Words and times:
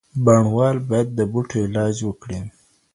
بڼوال 0.25 0.75
باید 0.89 1.07
د 1.17 1.19
بوټو 1.31 1.57
علاج 1.65 1.95
وکړي. 2.03 2.39